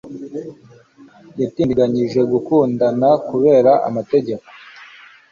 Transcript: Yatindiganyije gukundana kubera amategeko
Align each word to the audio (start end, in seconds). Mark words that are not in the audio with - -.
Yatindiganyije 1.41 2.19
gukundana 2.31 3.09
kubera 3.29 3.71
amategeko 3.87 4.45